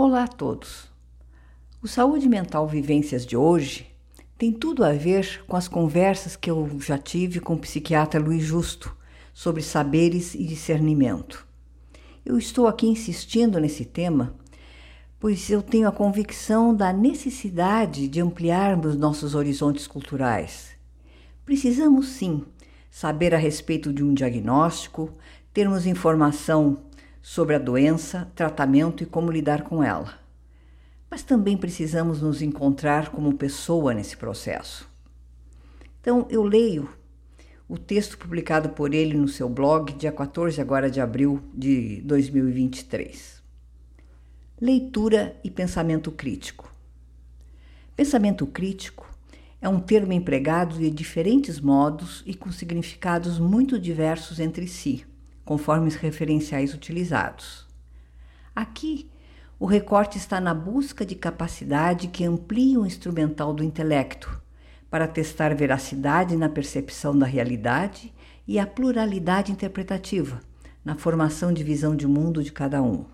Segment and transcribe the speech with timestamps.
[0.00, 0.88] Olá a todos.
[1.82, 3.84] O Saúde Mental Vivências de hoje
[4.38, 8.44] tem tudo a ver com as conversas que eu já tive com o psiquiatra Luiz
[8.44, 8.96] Justo
[9.34, 11.44] sobre saberes e discernimento.
[12.24, 14.36] Eu estou aqui insistindo nesse tema,
[15.18, 20.76] pois eu tenho a convicção da necessidade de ampliarmos nossos horizontes culturais.
[21.44, 22.44] Precisamos sim
[22.88, 25.12] saber a respeito de um diagnóstico,
[25.52, 26.87] termos informação
[27.22, 30.18] sobre a doença, tratamento e como lidar com ela.
[31.10, 34.88] Mas também precisamos nos encontrar como pessoa nesse processo.
[36.00, 36.88] Então, eu leio
[37.68, 43.42] o texto publicado por ele no seu blog, dia 14 agora de abril de 2023.
[44.60, 46.72] Leitura e pensamento crítico.
[47.94, 49.06] Pensamento crítico
[49.60, 55.04] é um termo empregado de diferentes modos e com significados muito diversos entre si
[55.48, 57.66] conforme os referenciais utilizados.
[58.54, 59.10] Aqui,
[59.58, 64.42] o recorte está na busca de capacidade que amplia o instrumental do intelecto,
[64.90, 68.12] para testar veracidade na percepção da realidade
[68.46, 70.38] e a pluralidade interpretativa
[70.84, 73.06] na formação de visão de mundo de cada um.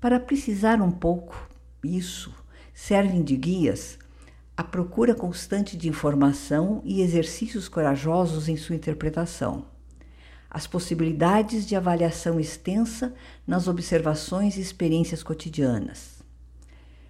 [0.00, 1.48] Para precisar um pouco
[1.84, 2.34] isso,
[2.74, 4.00] servem de guias
[4.56, 9.64] a procura constante de informação e exercícios corajosos em sua interpretação
[10.50, 13.14] as possibilidades de avaliação extensa
[13.46, 16.20] nas observações e experiências cotidianas.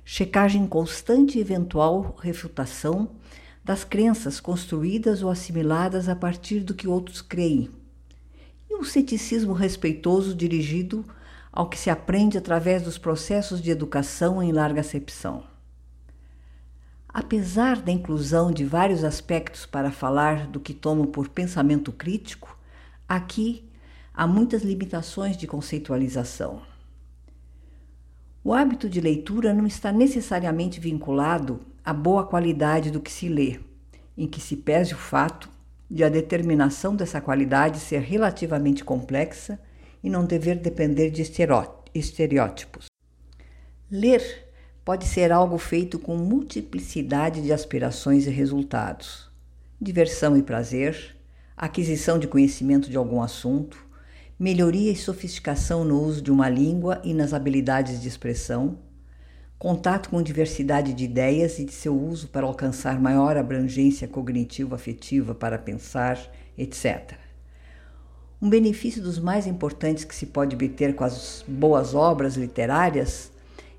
[0.04, 3.08] Checagem constante e eventual refutação
[3.64, 7.70] das crenças construídas ou assimiladas a partir do que outros creem.
[8.68, 11.04] E um ceticismo respeitoso dirigido
[11.52, 15.44] ao que se aprende através dos processos de educação em larga acepção.
[17.08, 22.56] Apesar da inclusão de vários aspectos para falar do que tomo por pensamento crítico,
[23.10, 23.68] Aqui
[24.14, 26.62] há muitas limitações de conceitualização.
[28.44, 33.58] O hábito de leitura não está necessariamente vinculado à boa qualidade do que se lê,
[34.16, 35.50] em que se pese o fato
[35.90, 39.58] de a determinação dessa qualidade ser relativamente complexa
[40.04, 41.20] e não dever depender de
[41.92, 42.86] estereótipos.
[43.90, 44.22] Ler
[44.84, 49.28] pode ser algo feito com multiplicidade de aspirações e resultados,
[49.80, 51.18] diversão e prazer,
[51.60, 53.76] aquisição de conhecimento de algum assunto,
[54.38, 58.78] melhoria e sofisticação no uso de uma língua e nas habilidades de expressão,
[59.58, 65.58] contato com diversidade de ideias e de seu uso para alcançar maior abrangência cognitivo-afetiva para
[65.58, 66.18] pensar,
[66.56, 67.12] etc.
[68.40, 73.30] Um benefício dos mais importantes que se pode obter com as boas obras literárias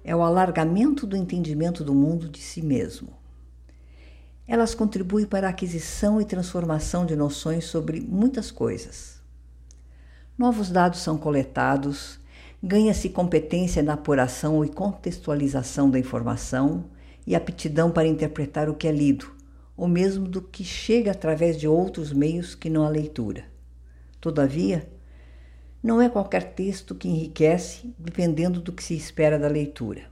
[0.03, 3.20] é o alargamento do entendimento do mundo de si mesmo.
[4.51, 9.21] Elas contribuem para a aquisição e transformação de noções sobre muitas coisas.
[10.37, 12.19] Novos dados são coletados,
[12.61, 16.83] ganha-se competência na apuração e contextualização da informação
[17.25, 19.31] e aptidão para interpretar o que é lido,
[19.77, 23.45] ou mesmo do que chega através de outros meios que não a leitura.
[24.19, 24.85] Todavia,
[25.81, 30.11] não é qualquer texto que enriquece dependendo do que se espera da leitura.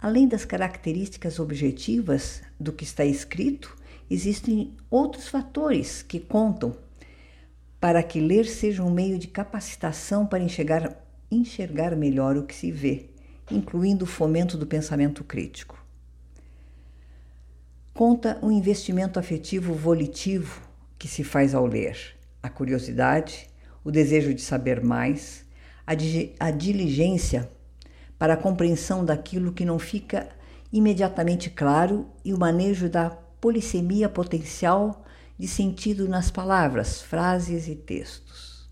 [0.00, 3.76] Além das características objetivas do que está escrito,
[4.10, 6.74] existem outros fatores que contam
[7.78, 10.96] para que ler seja um meio de capacitação para enxergar,
[11.30, 13.10] enxergar melhor o que se vê,
[13.50, 15.78] incluindo o fomento do pensamento crítico.
[17.92, 20.62] Conta o um investimento afetivo volitivo
[20.98, 23.48] que se faz ao ler, a curiosidade,
[23.84, 25.44] o desejo de saber mais,
[25.86, 25.92] a,
[26.46, 27.50] a diligência
[28.20, 30.28] para a compreensão daquilo que não fica
[30.70, 35.06] imediatamente claro e o manejo da polissemia potencial
[35.38, 38.68] de sentido nas palavras, frases e textos.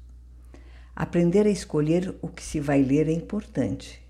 [0.94, 4.02] Aprender a escolher o que se vai ler é importante.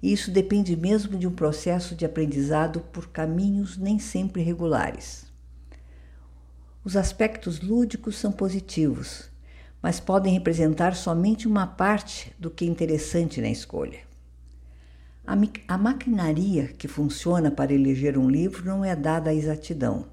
[0.00, 5.26] E isso depende mesmo de um processo de aprendizado por caminhos nem sempre regulares.
[6.84, 9.28] Os aspectos lúdicos são positivos,
[9.82, 14.06] mas podem representar somente uma parte do que é interessante na escolha.
[15.28, 15.34] A,
[15.74, 20.06] a maquinaria que funciona para eleger um livro não é dada à exatidão.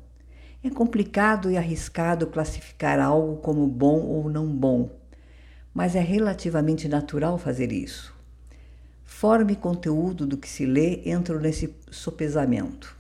[0.62, 4.90] É complicado e arriscado classificar algo como bom ou não bom,
[5.74, 8.14] mas é relativamente natural fazer isso.
[9.06, 12.94] Forma e conteúdo do que se lê entram nesse sopesamento.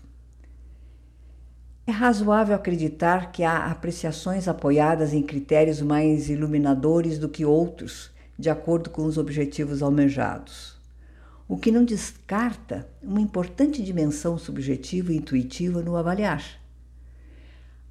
[1.85, 8.09] É razoável acreditar que há apreciações apoiadas em critérios mais iluminadores do que outros,
[8.39, 10.74] de acordo com os objetivos almejados
[11.47, 16.43] o que não descarta uma importante dimensão subjetiva e intuitiva no avaliar.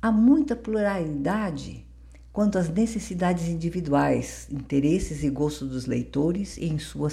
[0.02, 1.86] Há muita pluralidade
[2.32, 7.08] quanto às necessidades individuais, interesses e gostos dos leitores em sua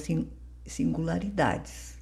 [0.66, 1.96] singularidades.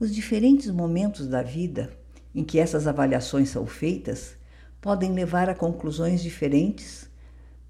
[0.00, 1.92] Os diferentes momentos da vida
[2.34, 4.34] em que essas avaliações são feitas
[4.80, 7.10] podem levar a conclusões diferentes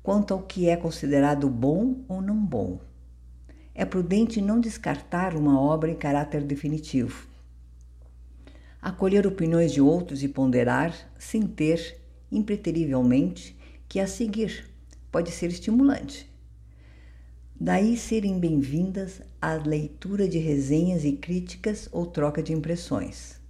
[0.03, 2.79] quanto ao que é considerado bom ou não bom.
[3.79, 7.29] É prudente não descartar uma obra em caráter definitivo.
[8.83, 11.97] Acolher opiniões de outros e ponderar, sem ter,
[12.29, 13.57] impreterivelmente,
[13.89, 14.69] que a seguir
[15.13, 16.29] pode ser estimulante.
[17.55, 23.41] Daí serem bem-vindas a leitura de resenhas e críticas ou troca de impressões.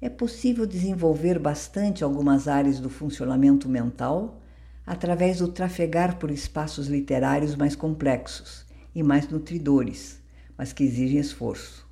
[0.00, 4.40] É possível desenvolver bastante algumas áreas do funcionamento mental
[4.86, 8.65] através do trafegar por espaços literários mais complexos
[8.96, 10.18] e mais nutridores,
[10.56, 11.86] mas que exigem esforço.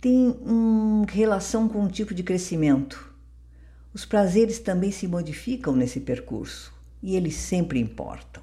[0.00, 3.12] Tem uma relação com um tipo de crescimento.
[3.92, 6.72] Os prazeres também se modificam nesse percurso
[7.02, 8.42] e eles sempre importam.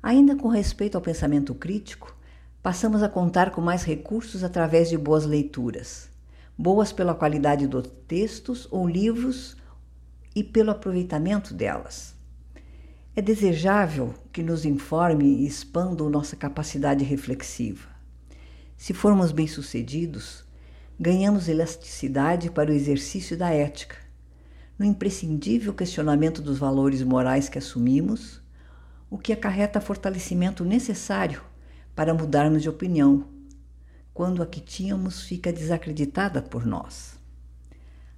[0.00, 2.16] Ainda com respeito ao pensamento crítico,
[2.62, 6.08] passamos a contar com mais recursos através de boas leituras,
[6.56, 9.56] boas pela qualidade dos textos ou livros
[10.36, 12.14] e pelo aproveitamento delas.
[13.20, 17.86] É desejável que nos informe e expanda nossa capacidade reflexiva.
[18.78, 20.42] Se formos bem-sucedidos,
[20.98, 23.96] ganhamos elasticidade para o exercício da ética,
[24.78, 28.40] no imprescindível questionamento dos valores morais que assumimos
[29.10, 31.42] o que acarreta fortalecimento necessário
[31.94, 33.26] para mudarmos de opinião,
[34.14, 37.18] quando a que tínhamos fica desacreditada por nós.